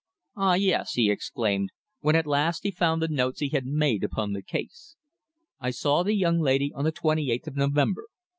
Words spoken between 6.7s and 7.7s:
on the twenty eighth of